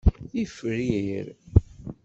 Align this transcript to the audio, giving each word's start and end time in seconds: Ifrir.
Ifrir. 0.43 1.27